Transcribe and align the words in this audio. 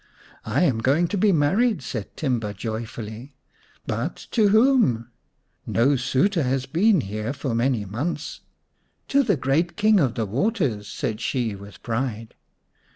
"I 0.45 0.63
am 0.63 0.79
going 0.79 1.07
to 1.09 1.15
be 1.19 1.31
married," 1.31 1.83
said 1.83 2.17
Timba 2.17 2.55
joy 2.55 2.87
fully." 2.87 3.35
But 3.85 4.15
to 4.31 4.47
whom? 4.47 5.11
No 5.67 5.95
suitor 5.95 6.41
has 6.41 6.65
been 6.65 7.01
here 7.01 7.33
for 7.33 7.53
many 7.53 7.85
months."" 7.85 8.39
To 9.09 9.21
the 9.21 9.37
great 9.37 9.77
King 9.77 9.99
of 9.99 10.15
the 10.15 10.25
Waters," 10.25 10.87
said 10.87 11.21
she 11.21 11.53
with 11.53 11.83
pride. 11.83 12.33